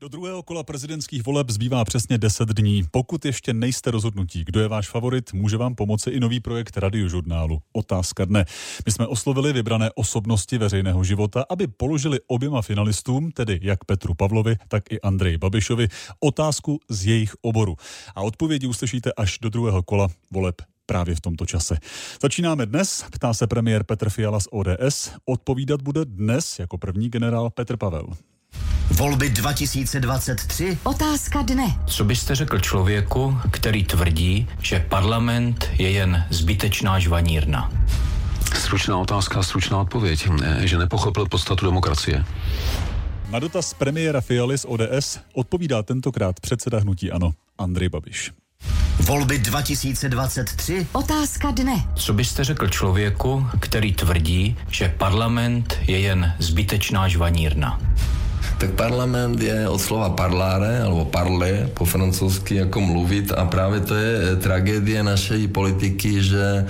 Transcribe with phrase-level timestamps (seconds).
[0.00, 2.84] Do druhého kola prezidentských voleb zbývá přesně 10 dní.
[2.90, 7.58] Pokud ještě nejste rozhodnutí, kdo je váš favorit, může vám pomoci i nový projekt radiožurnálu
[7.72, 8.44] Otázka dne.
[8.86, 14.56] My jsme oslovili vybrané osobnosti veřejného života, aby položili oběma finalistům, tedy jak Petru Pavlovi,
[14.68, 15.88] tak i Andreji Babišovi,
[16.20, 17.76] otázku z jejich oboru.
[18.14, 21.78] A odpovědi uslyšíte až do druhého kola voleb právě v tomto čase.
[22.22, 25.12] Začínáme dnes, ptá se premiér Petr Fiala z ODS.
[25.24, 28.06] Odpovídat bude dnes jako první generál Petr Pavel.
[28.90, 30.78] Volby 2023?
[30.82, 31.78] Otázka dne.
[31.86, 37.72] Co byste řekl člověku, který tvrdí, že parlament je jen zbytečná žvanírna?
[38.54, 42.24] Stručná otázka, stručná odpověď, že nepochopil podstatu demokracie.
[43.30, 48.32] Na dotaz premiéra Fialy z ODS odpovídá tentokrát předseda hnutí ANO Andrej Babiš.
[49.00, 50.86] Volby 2023?
[50.92, 51.84] Otázka dne.
[51.94, 57.80] Co byste řekl člověku, který tvrdí, že parlament je jen zbytečná žvanírna?
[58.60, 63.32] Tak parlament je od slova parláre, alebo parle po francouzsky jako mluvit.
[63.32, 66.64] A právě to je tragédie naší politiky, že e,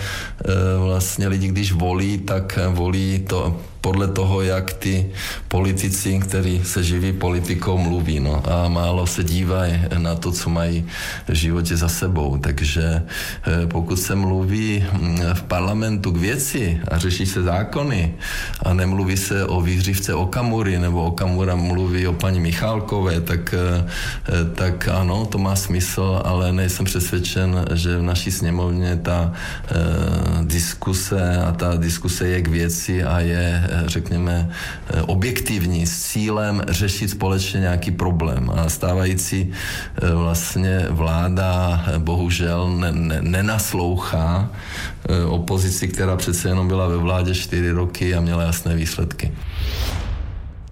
[0.79, 5.11] vlastně lidi, když volí, tak volí to podle toho, jak ty
[5.49, 8.21] politici, kteří se živí politikou, mluví.
[8.21, 8.43] No.
[8.51, 10.87] A málo se dívají na to, co mají
[11.29, 12.39] v životě za sebou.
[12.39, 18.15] Takže eh, pokud se mluví hm, v parlamentu k věci a řeší se zákony
[18.63, 23.85] a nemluví se o výhřivce Okamury nebo Okamura mluví o paní Michálkové, tak, eh,
[24.55, 29.75] tak ano, to má smysl, ale nejsem přesvědčen, že v naší sněmovně ta eh,
[30.45, 34.51] diskuse a ta diskuse je k věci a je řekněme,
[34.89, 38.51] eh, objektivní s cílem řešit společně nějaký problém.
[38.55, 44.51] A stávající eh, vlastně vláda eh, bohužel ne, ne, nenaslouchá
[45.29, 49.33] opozici, která přece jenom byla ve vládě čtyři roky a měla jasné výsledky.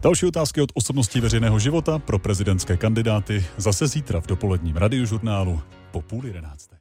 [0.03, 5.61] Další otázky od osobností veřejného života pro prezidentské kandidáty zase zítra v dopoledním radiožurnálu
[5.91, 6.77] po půl jedenácté.